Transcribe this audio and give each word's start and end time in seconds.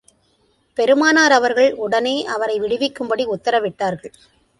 பெருமானார் 0.77 1.31
அவர்கள், 1.31 1.73
உடனே 1.75 2.25
அவரை 2.25 2.55
விடுவிக்கும்படி 2.61 3.25
உத்தரவிட்டார்கள். 3.35 4.13